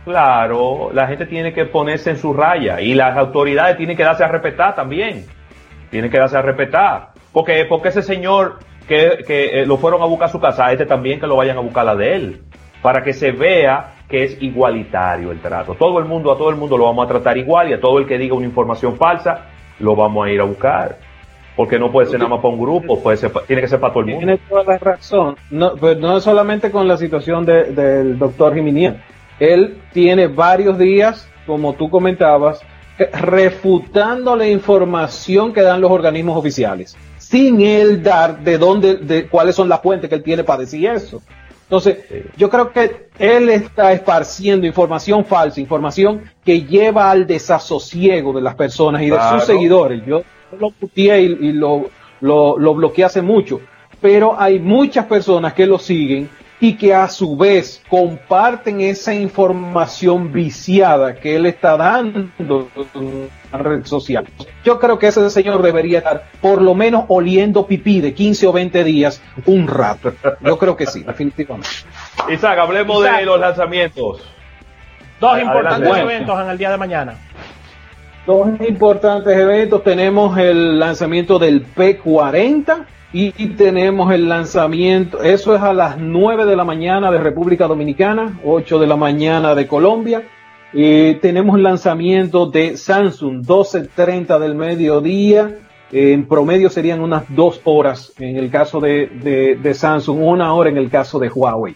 Claro, 0.07 0.89
la 0.93 1.05
gente 1.05 1.25
tiene 1.25 1.51
que 1.51 1.65
ponerse 1.65 2.11
en 2.11 2.17
su 2.17 2.31
raya 2.31 2.79
y 2.79 2.93
las 2.93 3.17
autoridades 3.17 3.75
tienen 3.75 3.97
que 3.97 4.03
darse 4.03 4.23
a 4.23 4.29
respetar 4.29 4.73
también. 4.73 5.25
Tienen 5.91 6.09
que 6.09 6.17
darse 6.17 6.37
a 6.37 6.41
respetar. 6.41 7.09
Porque, 7.33 7.65
porque 7.67 7.89
ese 7.89 8.01
señor 8.01 8.59
que, 8.87 9.17
que 9.27 9.59
eh, 9.61 9.65
lo 9.65 9.75
fueron 9.75 10.01
a 10.01 10.05
buscar 10.05 10.29
a 10.29 10.31
su 10.31 10.39
casa, 10.39 10.71
este 10.71 10.85
también 10.85 11.19
que 11.19 11.27
lo 11.27 11.35
vayan 11.35 11.57
a 11.57 11.59
buscar 11.59 11.81
a 11.81 11.93
la 11.93 11.95
de 11.95 12.15
él. 12.15 12.41
Para 12.81 13.03
que 13.03 13.11
se 13.11 13.31
vea 13.33 13.95
que 14.07 14.23
es 14.23 14.41
igualitario 14.41 15.29
el 15.33 15.41
trato. 15.41 15.73
Todo 15.75 15.99
el 15.99 16.05
mundo, 16.05 16.31
a 16.31 16.37
todo 16.37 16.51
el 16.51 16.55
mundo 16.55 16.77
lo 16.77 16.85
vamos 16.85 17.03
a 17.03 17.09
tratar 17.09 17.37
igual 17.37 17.69
y 17.69 17.73
a 17.73 17.81
todo 17.81 17.99
el 17.99 18.07
que 18.07 18.17
diga 18.17 18.33
una 18.33 18.45
información 18.45 18.95
falsa, 18.95 19.41
lo 19.79 19.93
vamos 19.93 20.25
a 20.25 20.29
ir 20.29 20.39
a 20.39 20.45
buscar. 20.45 20.95
Porque 21.57 21.77
no 21.77 21.91
puede 21.91 22.07
ser 22.07 22.19
nada 22.19 22.29
más 22.29 22.39
para 22.39 22.53
un 22.53 22.61
grupo, 22.61 23.03
puede 23.03 23.17
ser, 23.17 23.29
tiene 23.45 23.61
que 23.61 23.67
ser 23.67 23.81
para 23.81 23.91
todo 23.91 24.03
el 24.05 24.11
mundo. 24.11 24.19
Tiene 24.25 24.37
toda 24.47 24.63
la 24.63 24.77
razón. 24.77 25.35
No, 25.51 25.73
pero 25.75 25.99
no 25.99 26.15
es 26.15 26.23
solamente 26.23 26.71
con 26.71 26.87
la 26.87 26.95
situación 26.95 27.45
de- 27.45 27.73
del 27.73 28.17
doctor 28.17 28.53
Jiménez. 28.55 28.93
Él 29.39 29.81
tiene 29.93 30.27
varios 30.27 30.77
días, 30.77 31.27
como 31.45 31.73
tú 31.73 31.89
comentabas, 31.89 32.59
refutando 33.13 34.35
la 34.35 34.47
información 34.47 35.53
que 35.53 35.61
dan 35.61 35.81
los 35.81 35.91
organismos 35.91 36.37
oficiales, 36.37 36.95
sin 37.17 37.61
él 37.61 38.01
dar 38.01 38.39
de 38.39 38.57
dónde, 38.57 38.95
de 38.95 39.27
cuáles 39.27 39.55
son 39.55 39.69
las 39.69 39.81
fuentes 39.81 40.09
que 40.09 40.15
él 40.15 40.23
tiene 40.23 40.43
para 40.43 40.61
decir 40.61 40.87
eso. 40.89 41.21
Entonces, 41.63 41.97
yo 42.37 42.49
creo 42.49 42.71
que 42.71 43.09
él 43.19 43.49
está 43.49 43.91
esparciendo 43.91 44.65
información 44.65 45.25
falsa, 45.25 45.59
información 45.59 46.21
que 46.45 46.61
lleva 46.61 47.11
al 47.11 47.27
desasosiego 47.27 48.31
de 48.33 48.41
las 48.41 48.55
personas 48.55 49.01
y 49.01 49.05
de 49.09 49.11
Claro. 49.17 49.39
sus 49.39 49.47
seguidores. 49.47 50.01
Yo 50.05 50.23
lo 50.57 50.71
puteé 50.71 51.21
y, 51.23 51.25
y 51.25 51.51
lo, 51.51 51.89
lo, 52.21 52.57
lo 52.57 52.73
bloqueé 52.73 53.03
hace 53.03 53.21
mucho, 53.21 53.59
pero 53.99 54.39
hay 54.39 54.59
muchas 54.59 55.05
personas 55.07 55.53
que 55.53 55.65
lo 55.65 55.77
siguen 55.77 56.29
y 56.59 56.73
que 56.73 56.93
a 56.93 57.07
su 57.07 57.37
vez 57.37 57.83
comparten 57.87 58.81
esa 58.81 59.13
información 59.13 60.31
viciada 60.31 61.15
que 61.15 61.35
él 61.35 61.45
está 61.45 61.77
dando 61.77 62.29
en 62.39 63.29
la 63.51 63.57
red 63.59 63.85
social. 63.85 64.25
Yo 64.63 64.79
creo 64.79 64.97
que 64.97 65.07
ese 65.07 65.29
señor 65.29 65.61
debería 65.61 65.99
estar 65.99 66.25
por 66.41 66.61
lo 66.61 66.73
menos 66.73 67.05
oliendo 67.09 67.67
pipí 67.67 68.01
de 68.01 68.13
15 68.13 68.47
o 68.47 68.53
20 68.53 68.83
días 68.83 69.21
un 69.45 69.67
rato. 69.67 70.13
Yo 70.41 70.57
creo 70.57 70.75
que 70.75 70.87
sí, 70.87 71.03
definitivamente. 71.03 71.69
Isaac, 72.29 72.57
hablemos 72.57 73.03
Isaac. 73.03 73.19
de 73.19 73.25
los 73.25 73.39
lanzamientos. 73.39 74.21
Dos 75.19 75.41
importantes 75.41 75.97
eventos 75.97 76.39
en 76.41 76.49
el 76.49 76.57
día 76.57 76.71
de 76.71 76.77
mañana. 76.77 77.15
Dos 78.27 78.49
importantes 78.67 79.35
eventos. 79.37 79.83
Tenemos 79.83 80.37
el 80.37 80.77
lanzamiento 80.79 81.39
del 81.39 81.65
P40 81.65 82.85
y 83.13 83.31
tenemos 83.55 84.11
el 84.13 84.27
lanzamiento, 84.27 85.23
eso 85.23 85.55
es 85.55 85.61
a 85.61 85.73
las 85.73 85.97
9 85.97 86.45
de 86.45 86.55
la 86.57 86.65
mañana 86.65 87.09
de 87.09 87.19
República 87.19 87.67
Dominicana, 87.67 88.37
8 88.43 88.79
de 88.79 88.87
la 88.87 88.97
mañana 88.97 89.55
de 89.55 89.65
Colombia. 89.65 90.23
Y 90.73 91.13
tenemos 91.15 91.55
el 91.55 91.63
lanzamiento 91.63 92.45
de 92.47 92.75
Samsung, 92.75 93.45
12.30 93.45 94.37
del 94.39 94.55
mediodía. 94.55 95.55
En 95.93 96.27
promedio 96.27 96.69
serían 96.69 96.99
unas 96.99 97.23
dos 97.33 97.61
horas 97.63 98.11
en 98.19 98.35
el 98.35 98.51
caso 98.51 98.81
de, 98.81 99.55
de- 99.63 99.73
Samsung, 99.73 100.21
una 100.21 100.53
hora 100.53 100.69
en 100.69 100.77
el 100.77 100.89
caso 100.89 101.17
de 101.17 101.29
Huawei. 101.29 101.75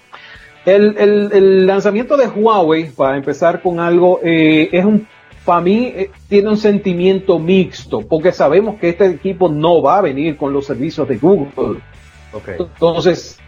El, 0.65 0.97
el- 0.97 1.29
el 1.31 1.65
lanzamiento 1.65 2.17
de 2.17 2.27
Huawei, 2.27 2.89
para 2.89 3.15
empezar 3.15 3.61
con 3.61 3.79
algo, 3.79 4.19
eh, 4.21 4.67
es 4.73 4.83
un, 4.83 5.07
para 5.45 5.61
mí, 5.61 5.91
eh, 5.95 6.11
tiene 6.27 6.49
un 6.49 6.57
sentimiento 6.57 7.39
mixto, 7.39 8.01
porque 8.01 8.31
sabemos 8.31 8.79
que 8.79 8.89
este 8.89 9.07
equipo 9.07 9.49
no 9.49 9.81
va 9.81 9.97
a 9.97 10.01
venir 10.01 10.37
con 10.37 10.53
los 10.53 10.65
servicios 10.65 11.07
de 11.07 11.17
Google. 11.17 11.79
Entonces, 12.57 13.39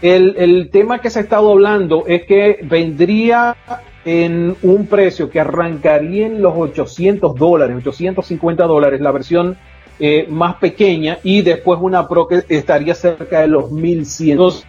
el, 0.00 0.34
el 0.36 0.70
tema 0.70 1.00
que 1.00 1.10
se 1.10 1.18
ha 1.18 1.22
estado 1.22 1.50
hablando 1.50 2.04
es 2.06 2.24
que 2.24 2.60
vendría 2.62 3.56
en 4.04 4.54
un 4.62 4.86
precio 4.86 5.30
que 5.30 5.40
arrancaría 5.40 6.26
en 6.26 6.42
los 6.42 6.54
800 6.56 7.34
dólares, 7.34 7.76
850 7.78 8.64
dólares, 8.64 9.00
la 9.00 9.10
versión 9.10 9.56
eh, 9.98 10.26
más 10.28 10.56
pequeña, 10.56 11.18
y 11.22 11.42
después 11.42 11.78
una 11.80 12.06
Pro 12.06 12.28
que 12.28 12.44
estaría 12.48 12.94
cerca 12.94 13.40
de 13.40 13.48
los 13.48 13.70
1100. 13.70 14.32
Entonces, 14.32 14.66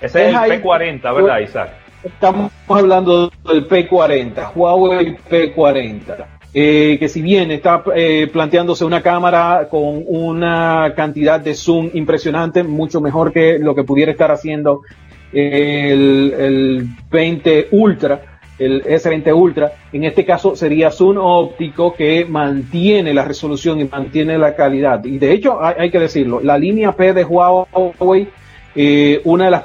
Ese 0.00 0.28
es 0.28 0.34
el 0.34 0.62
P40, 0.62 1.14
¿verdad, 1.14 1.38
Isaac? 1.40 1.70
Estamos 2.02 2.50
hablando 2.66 3.30
del 3.46 3.68
P40, 3.68 4.52
Huawei 4.54 5.18
P40, 5.18 6.24
eh, 6.54 6.96
que 6.98 7.08
si 7.10 7.20
bien 7.20 7.50
está 7.50 7.84
eh, 7.94 8.26
planteándose 8.32 8.86
una 8.86 9.02
cámara 9.02 9.68
con 9.70 10.02
una 10.06 10.94
cantidad 10.96 11.38
de 11.38 11.54
zoom 11.54 11.90
impresionante, 11.92 12.62
mucho 12.62 13.02
mejor 13.02 13.32
que 13.32 13.58
lo 13.58 13.74
que 13.74 13.84
pudiera 13.84 14.12
estar 14.12 14.30
haciendo 14.30 14.80
el, 15.30 16.34
el 16.38 16.88
20 17.10 17.68
Ultra, 17.72 18.22
el 18.58 18.82
S20 18.82 19.34
Ultra, 19.34 19.72
en 19.92 20.04
este 20.04 20.24
caso 20.24 20.56
sería 20.56 20.90
zoom 20.90 21.18
óptico 21.18 21.94
que 21.94 22.24
mantiene 22.24 23.12
la 23.12 23.26
resolución 23.26 23.78
y 23.78 23.84
mantiene 23.84 24.38
la 24.38 24.56
calidad. 24.56 25.04
Y 25.04 25.18
de 25.18 25.32
hecho, 25.32 25.62
hay, 25.62 25.74
hay 25.78 25.90
que 25.90 26.00
decirlo, 26.00 26.40
la 26.42 26.56
línea 26.56 26.92
P 26.92 27.12
de 27.12 27.24
Huawei, 27.24 28.28
eh, 28.74 29.20
una 29.24 29.44
de 29.44 29.50
las 29.50 29.62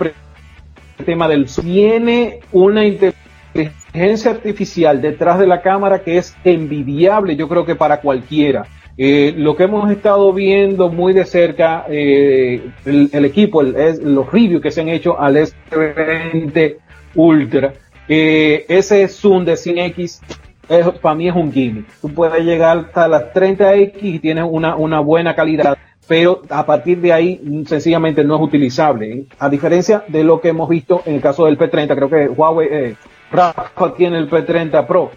tema 1.04 1.28
del 1.28 1.46
tiene 1.48 2.40
una 2.52 2.86
inteligencia 2.86 4.32
artificial 4.32 5.02
detrás 5.02 5.40
de 5.40 5.48
la 5.48 5.62
cámara 5.62 6.00
que 6.04 6.18
es 6.18 6.36
envidiable, 6.44 7.36
yo 7.36 7.48
creo 7.50 7.66
que 7.66 7.75
para 7.75 8.02
cualquiera. 8.02 8.66
Eh, 8.98 9.34
lo 9.36 9.58
que 9.58 9.64
hemos 9.64 9.92
estado 9.92 10.32
viendo 10.32 10.90
muy 10.90 11.12
de 11.14 11.25
cerca, 11.25 11.86
eh, 11.90 12.62
el, 12.86 13.10
el 13.12 13.25
equipo, 13.25 13.62
el- 13.62 14.14
los 14.16 14.32
reviews 14.32 14.62
que 14.62 14.72
se 14.72 14.82
han 14.82 14.90
hecho 14.90 15.20
al 15.20 15.36
S20 15.36 16.78
Ultra, 17.16 17.74
eh, 18.08 18.66
ese 18.70 19.08
zoom 19.10 19.44
de 19.46 19.54
100x 19.58 20.22
es- 20.70 20.90
para 21.02 21.16
mí 21.16 21.28
es 21.28 21.36
un 21.36 21.52
gimmick. 21.52 21.86
Tú 22.02 22.14
puedes 22.14 22.44
llegar 22.46 22.78
hasta 22.78 23.08
las 23.10 23.34
30x 23.34 23.92
y 24.02 24.20
tienes 24.20 24.46
una, 24.50 24.75
una 24.78 25.00
buena 25.02 25.36
calidad, 25.36 25.78
pero 26.08 26.42
a 26.50 26.66
partir 26.66 27.00
de 27.00 27.14
ahí 27.14 27.40
mm, 27.44 27.66
sencillamente 27.66 28.24
no 28.24 28.36
es 28.36 28.42
utilizable. 28.42 29.26
A 29.40 29.50
diferencia 29.50 30.04
de 30.08 30.24
lo 30.24 30.40
que 30.40 30.50
hemos 30.50 30.70
visto 30.70 31.02
en 31.06 31.16
el 31.16 31.22
caso 31.22 31.46
del 31.46 31.58
P30, 31.58 31.96
creo 31.96 32.10
que 32.10 32.28
Huawei, 32.28 32.68
eh, 32.72 32.96
Rafa 33.32 33.94
tiene 33.96 34.18
el 34.18 34.30
P30 34.30 34.86
Pro, 34.86 35.12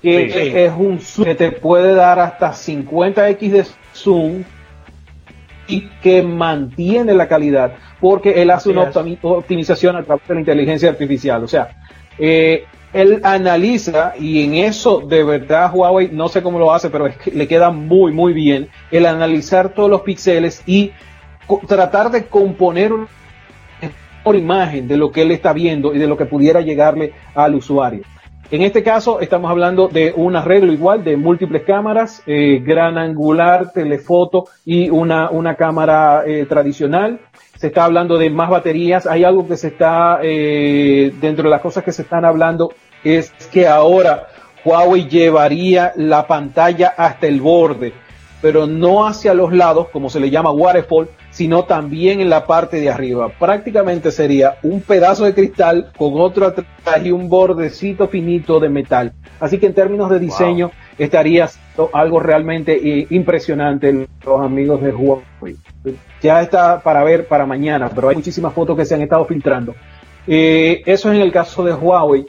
que 0.00 0.30
Sí, 0.30 0.38
sí. 0.38 0.52
es 0.54 0.72
un 0.76 0.98
zoom 1.00 1.24
que 1.24 1.34
te 1.34 1.52
puede 1.52 1.94
dar 1.94 2.18
hasta 2.18 2.52
50x 2.52 3.50
de 3.50 3.66
zoom 3.94 4.42
y 5.68 5.88
que 6.02 6.22
mantiene 6.22 7.14
la 7.14 7.28
calidad 7.28 7.74
porque 8.00 8.42
él 8.42 8.50
hace 8.50 8.70
Así 8.76 9.16
una 9.22 9.30
optimización 9.36 9.94
a 9.94 10.02
través 10.02 10.26
de 10.26 10.34
la 10.34 10.40
inteligencia 10.40 10.90
artificial. 10.90 11.44
O 11.44 11.48
sea, 11.48 11.70
eh, 12.18 12.64
él 12.92 13.20
analiza 13.24 14.14
y 14.18 14.44
en 14.44 14.54
eso 14.54 15.00
de 15.00 15.24
verdad 15.24 15.70
Huawei 15.72 16.10
no 16.12 16.28
sé 16.28 16.42
cómo 16.42 16.58
lo 16.58 16.72
hace, 16.72 16.90
pero 16.90 17.06
es 17.06 17.16
que 17.16 17.30
le 17.30 17.48
queda 17.48 17.70
muy 17.70 18.12
muy 18.12 18.32
bien 18.32 18.68
el 18.90 19.06
analizar 19.06 19.70
todos 19.70 19.90
los 19.90 20.02
píxeles 20.02 20.62
y 20.66 20.92
tratar 21.66 22.10
de 22.10 22.26
componer 22.26 22.92
una 22.92 23.08
mejor 23.80 24.36
imagen 24.36 24.88
de 24.88 24.96
lo 24.96 25.10
que 25.10 25.22
él 25.22 25.30
está 25.30 25.52
viendo 25.52 25.94
y 25.94 25.98
de 25.98 26.06
lo 26.06 26.16
que 26.16 26.26
pudiera 26.26 26.60
llegarle 26.60 27.12
al 27.34 27.54
usuario. 27.54 28.02
En 28.52 28.60
este 28.60 28.82
caso 28.82 29.20
estamos 29.20 29.50
hablando 29.50 29.88
de 29.88 30.12
un 30.14 30.36
arreglo 30.36 30.74
igual 30.74 31.02
de 31.02 31.16
múltiples 31.16 31.62
cámaras, 31.62 32.22
eh, 32.26 32.62
gran 32.62 32.98
angular, 32.98 33.72
telefoto 33.72 34.44
y 34.66 34.90
una, 34.90 35.30
una 35.30 35.54
cámara 35.54 36.24
eh, 36.26 36.44
tradicional. 36.44 37.18
Se 37.56 37.68
está 37.68 37.86
hablando 37.86 38.18
de 38.18 38.28
más 38.28 38.50
baterías. 38.50 39.06
Hay 39.06 39.24
algo 39.24 39.48
que 39.48 39.56
se 39.56 39.68
está, 39.68 40.18
eh, 40.22 41.14
dentro 41.18 41.44
de 41.44 41.48
las 41.50 41.62
cosas 41.62 41.82
que 41.82 41.92
se 41.92 42.02
están 42.02 42.26
hablando, 42.26 42.74
es 43.04 43.32
que 43.52 43.66
ahora 43.66 44.28
Huawei 44.64 45.08
llevaría 45.08 45.92
la 45.96 46.26
pantalla 46.26 46.94
hasta 46.96 47.26
el 47.26 47.40
borde, 47.40 47.92
pero 48.40 48.66
no 48.66 49.06
hacia 49.06 49.34
los 49.34 49.52
lados, 49.52 49.88
como 49.92 50.10
se 50.10 50.20
le 50.20 50.30
llama 50.30 50.50
waterfall, 50.50 51.08
sino 51.30 51.64
también 51.64 52.20
en 52.20 52.28
la 52.28 52.46
parte 52.46 52.80
de 52.80 52.90
arriba. 52.90 53.30
Prácticamente 53.30 54.10
sería 54.10 54.56
un 54.62 54.80
pedazo 54.80 55.24
de 55.24 55.34
cristal 55.34 55.90
con 55.96 56.20
otro 56.20 56.46
atrás 56.46 56.66
y 57.04 57.10
un 57.10 57.28
bordecito 57.28 58.08
finito 58.08 58.60
de 58.60 58.68
metal. 58.68 59.12
Así 59.40 59.58
que 59.58 59.66
en 59.66 59.74
términos 59.74 60.10
de 60.10 60.18
diseño 60.18 60.70
estaría 60.98 61.48
algo 61.92 62.20
realmente 62.20 62.74
eh, 62.74 63.06
impresionante 63.10 64.06
los 64.24 64.40
amigos 64.40 64.82
de 64.82 64.92
Huawei. 64.92 65.56
Ya 66.22 66.42
está 66.42 66.80
para 66.80 67.02
ver 67.02 67.26
para 67.26 67.46
mañana, 67.46 67.90
pero 67.92 68.08
hay 68.08 68.16
muchísimas 68.16 68.52
fotos 68.52 68.76
que 68.76 68.84
se 68.84 68.94
han 68.94 69.02
estado 69.02 69.24
filtrando. 69.24 69.74
Eh, 70.26 70.82
eso 70.86 71.10
es 71.10 71.16
en 71.16 71.22
el 71.22 71.32
caso 71.32 71.64
de 71.64 71.74
Huawei. 71.74 72.26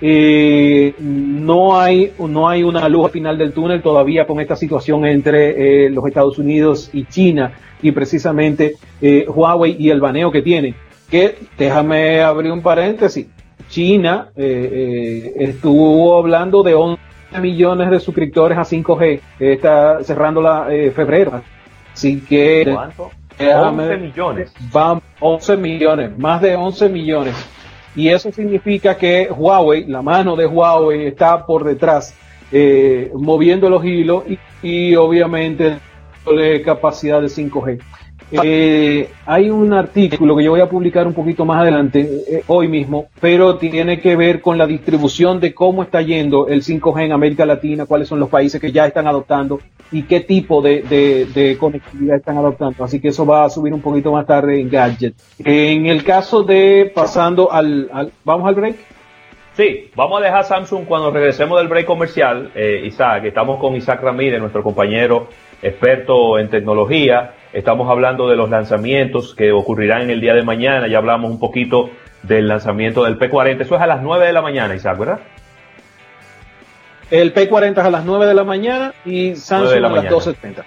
Eh, 0.00 0.94
no 0.98 1.78
hay 1.80 2.12
no 2.18 2.48
hay 2.48 2.62
una 2.62 2.88
luz 2.88 3.06
al 3.06 3.10
final 3.12 3.38
del 3.38 3.52
túnel 3.52 3.80
todavía 3.80 4.26
con 4.26 4.40
esta 4.40 4.56
situación 4.56 5.06
entre 5.06 5.86
eh, 5.86 5.90
los 5.90 6.04
Estados 6.06 6.38
Unidos 6.38 6.90
y 6.92 7.04
China 7.06 7.52
y 7.80 7.92
precisamente 7.92 8.74
eh, 9.00 9.24
Huawei 9.28 9.76
y 9.78 9.90
el 9.90 10.00
baneo 10.00 10.30
que 10.30 10.42
tiene. 10.42 10.74
Que 11.10 11.36
déjame 11.56 12.20
abrir 12.22 12.50
un 12.52 12.60
paréntesis. 12.62 13.26
China 13.68 14.30
eh, 14.36 15.32
eh, 15.36 15.44
estuvo 15.44 16.18
hablando 16.18 16.62
de 16.62 16.74
11 16.74 17.00
millones 17.40 17.90
de 17.90 18.00
suscriptores 18.00 18.58
a 18.58 18.62
5G, 18.62 19.20
está 19.40 20.02
cerrando 20.02 20.40
la 20.42 20.66
eh, 20.72 20.90
febrero. 20.90 21.42
Así 21.92 22.20
que 22.20 22.68
¿Cuánto? 22.72 23.10
déjame- 23.38 23.82
11 23.84 23.96
millones. 23.98 24.52
Van 24.72 25.00
11 25.20 25.56
millones, 25.56 26.18
más 26.18 26.40
de 26.42 26.56
11 26.56 26.88
millones. 26.88 27.34
Y 27.96 28.08
eso 28.08 28.32
significa 28.32 28.96
que 28.96 29.28
Huawei, 29.30 29.86
la 29.86 30.02
mano 30.02 30.36
de 30.36 30.46
Huawei 30.46 31.06
está 31.06 31.46
por 31.46 31.64
detrás, 31.64 32.14
eh, 32.50 33.10
moviendo 33.14 33.70
los 33.70 33.84
hilos 33.84 34.24
y, 34.28 34.38
y 34.62 34.96
obviamente 34.96 35.78
dándole 36.24 36.62
capacidad 36.62 37.20
de 37.20 37.28
5G. 37.28 37.80
Eh, 38.30 39.10
hay 39.26 39.50
un 39.50 39.72
artículo 39.72 40.36
que 40.36 40.44
yo 40.44 40.50
voy 40.50 40.60
a 40.60 40.68
publicar 40.68 41.06
un 41.06 41.12
poquito 41.12 41.44
más 41.44 41.60
adelante, 41.60 42.00
eh, 42.28 42.42
hoy 42.48 42.68
mismo, 42.68 43.06
pero 43.20 43.56
tiene 43.58 44.00
que 44.00 44.16
ver 44.16 44.40
con 44.40 44.58
la 44.58 44.66
distribución 44.66 45.40
de 45.40 45.54
cómo 45.54 45.82
está 45.82 46.00
yendo 46.02 46.48
el 46.48 46.62
5G 46.62 47.04
en 47.04 47.12
América 47.12 47.46
Latina, 47.46 47.86
cuáles 47.86 48.08
son 48.08 48.18
los 48.20 48.28
países 48.28 48.60
que 48.60 48.72
ya 48.72 48.86
están 48.86 49.06
adoptando 49.06 49.60
y 49.92 50.02
qué 50.04 50.20
tipo 50.20 50.60
de, 50.62 51.56
conectividad 51.60 52.16
están 52.16 52.38
adoptando. 52.38 52.82
Así 52.82 52.98
que 53.00 53.08
eso 53.08 53.24
va 53.26 53.44
a 53.44 53.50
subir 53.50 53.72
un 53.72 53.82
poquito 53.82 54.10
más 54.10 54.26
tarde 54.26 54.60
en 54.60 54.68
Gadget. 54.68 55.14
En 55.44 55.86
el 55.86 56.02
caso 56.02 56.42
de 56.42 56.90
pasando 56.92 57.52
al, 57.52 57.88
al- 57.92 58.10
vamos 58.24 58.48
al 58.48 58.54
break. 58.54 58.76
Sí, 59.52 59.90
vamos 59.94 60.20
a 60.20 60.24
dejar 60.24 60.44
Samsung 60.44 60.84
cuando 60.86 61.12
regresemos 61.12 61.58
del 61.58 61.68
break 61.68 61.86
comercial. 61.86 62.50
Eh, 62.56 62.82
Isaac, 62.86 63.24
estamos 63.26 63.60
con 63.60 63.76
Isaac 63.76 64.02
Ramírez, 64.02 64.40
nuestro 64.40 64.64
compañero 64.64 65.28
experto 65.62 66.38
en 66.40 66.48
tecnología. 66.50 67.34
Estamos 67.54 67.88
hablando 67.88 68.28
de 68.28 68.36
los 68.36 68.50
lanzamientos 68.50 69.34
que 69.34 69.52
ocurrirán 69.52 70.02
en 70.02 70.10
el 70.10 70.20
día 70.20 70.34
de 70.34 70.42
mañana. 70.42 70.88
Ya 70.88 70.98
hablamos 70.98 71.30
un 71.30 71.38
poquito 71.38 71.88
del 72.22 72.48
lanzamiento 72.48 73.04
del 73.04 73.18
P40. 73.18 73.60
Eso 73.62 73.76
es 73.76 73.80
a 73.80 73.86
las 73.86 74.02
9 74.02 74.26
de 74.26 74.32
la 74.32 74.42
mañana, 74.42 74.74
Isaac, 74.74 74.98
¿verdad? 74.98 75.20
El 77.10 77.32
P40 77.34 77.72
es 77.72 77.78
a 77.78 77.90
las 77.90 78.04
9 78.04 78.26
de 78.26 78.34
la 78.34 78.44
mañana 78.44 78.92
y 79.04 79.36
Samsung 79.36 79.70
la 79.80 79.88
a 79.88 79.90
las 79.92 80.04
mañana. 80.04 80.16
12.30. 80.16 80.64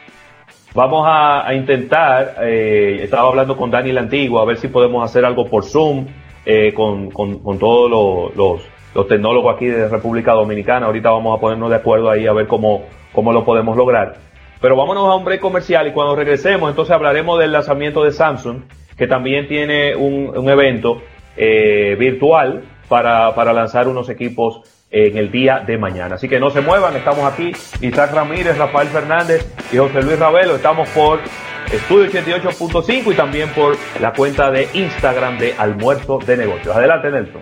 Vamos 0.74 1.06
a, 1.08 1.48
a 1.48 1.54
intentar, 1.56 2.36
eh, 2.42 3.00
estaba 3.02 3.30
hablando 3.30 3.58
con 3.58 3.72
Dani 3.72 3.92
la 3.92 4.02
Antigua, 4.02 4.44
a 4.44 4.46
ver 4.46 4.58
si 4.58 4.68
podemos 4.68 5.04
hacer 5.04 5.26
algo 5.26 5.48
por 5.48 5.64
Zoom 5.66 6.06
eh, 6.46 6.72
con, 6.74 7.10
con- 7.12 7.40
con 7.40 7.58
todos 7.58 7.90
los, 7.90 8.36
los- 8.36 8.62
los 8.96 9.08
tecnólogos 9.08 9.56
aquí 9.56 9.66
de 9.66 9.90
República 9.90 10.34
Dominicana. 10.34 10.86
Ahorita 10.86 11.10
vamos 11.12 11.38
a 11.38 11.42
ponernos 11.42 11.70
de 11.70 11.76
acuerdo 11.76 12.10
ahí 12.10 12.26
a 12.28 12.34
ver 12.34 12.48
cómo, 12.48 12.84
cómo 13.12 13.34
lo 13.34 13.44
podemos 13.44 13.76
lograr. 13.76 14.16
Pero 14.62 14.76
vámonos 14.76 15.08
a 15.08 15.16
un 15.16 15.24
break 15.24 15.40
comercial 15.40 15.88
y 15.88 15.92
cuando 15.92 16.16
regresemos 16.16 16.70
entonces 16.70 16.94
hablaremos 16.94 17.40
del 17.40 17.52
lanzamiento 17.52 18.04
de 18.04 18.12
Samsung, 18.12 18.64
que 18.98 19.08
también 19.08 19.48
tiene 19.48 19.96
un, 19.96 20.36
un 20.36 20.50
evento 20.50 21.02
eh, 21.36 21.96
virtual 22.00 22.64
para, 22.88 23.36
para 23.36 23.54
lanzar 23.54 23.88
unos 23.88 24.10
equipos 24.10 24.62
en 24.90 25.18
el 25.18 25.32
día 25.32 25.64
de 25.66 25.78
mañana. 25.78 26.16
Así 26.16 26.28
que 26.28 26.40
no 26.40 26.50
se 26.50 26.62
muevan, 26.62 26.96
estamos 26.96 27.32
aquí, 27.32 27.52
Isaac 27.82 28.14
Ramírez, 28.14 28.58
Rafael 28.58 28.88
Fernández 28.88 29.46
y 29.72 29.78
José 29.78 30.02
Luis 30.02 30.18
Ravelo, 30.18 30.56
estamos 30.56 30.88
por 30.90 31.20
Estudio 31.72 32.10
88.5 32.10 33.12
y 33.12 33.16
también 33.16 33.50
por 33.50 33.76
la 34.00 34.14
cuenta 34.14 34.50
de 34.50 34.70
Instagram 34.74 35.38
de 35.38 35.54
Almuerzo 35.58 36.18
de 36.26 36.38
Negocios. 36.38 36.74
Adelante, 36.74 37.12
Nelson. 37.12 37.42